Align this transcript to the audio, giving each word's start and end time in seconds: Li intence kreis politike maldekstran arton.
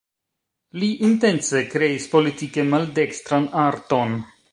Li 0.83 0.87
intence 1.09 1.61
kreis 1.73 2.07
politike 2.13 2.65
maldekstran 2.71 3.47
arton. 3.65 4.17